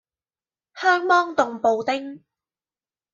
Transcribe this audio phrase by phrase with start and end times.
[0.73, 2.23] 香芒凍布丁